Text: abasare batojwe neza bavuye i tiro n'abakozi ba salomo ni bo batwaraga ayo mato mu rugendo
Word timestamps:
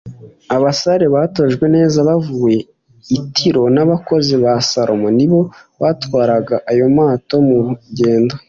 abasare 0.55 1.05
batojwe 1.15 1.65
neza 1.75 1.97
bavuye 2.07 2.59
i 3.17 3.19
tiro 3.33 3.63
n'abakozi 3.75 4.33
ba 4.43 4.53
salomo 4.69 5.07
ni 5.17 5.27
bo 5.31 5.41
batwaraga 5.81 6.55
ayo 6.71 6.85
mato 6.97 7.35
mu 7.47 7.57
rugendo 7.65 8.33